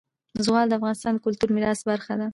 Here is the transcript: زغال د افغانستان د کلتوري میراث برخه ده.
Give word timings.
زغال 0.45 0.65
د 0.69 0.73
افغانستان 0.79 1.11
د 1.15 1.19
کلتوري 1.25 1.51
میراث 1.53 1.81
برخه 1.89 2.13
ده. 2.19 2.27